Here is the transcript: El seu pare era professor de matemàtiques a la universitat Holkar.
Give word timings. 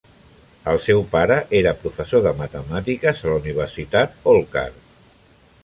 El 0.71 0.79
seu 0.85 1.01
pare 1.11 1.35
era 1.59 1.73
professor 1.83 2.25
de 2.27 2.33
matemàtiques 2.39 3.23
a 3.27 3.31
la 3.31 3.37
universitat 3.43 4.17
Holkar. 4.33 4.69